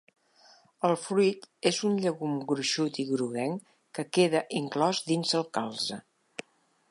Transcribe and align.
El 0.87 0.95
fruit 1.01 1.43
és 1.71 1.81
un 1.89 1.99
llegum 2.05 2.39
gruixut 2.53 2.97
i 3.05 3.05
groguenc 3.11 3.69
que 3.99 4.07
queda 4.19 4.43
inclòs 4.63 5.03
dins 5.11 5.37
el 5.41 5.49
calze. 5.59 6.01